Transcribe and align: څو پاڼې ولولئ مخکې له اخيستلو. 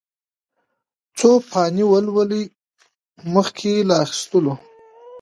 څو 1.17 1.29
پاڼې 1.49 1.83
ولولئ 1.91 2.43
مخکې 3.33 3.71
له 3.87 3.95
اخيستلو. 4.05 4.53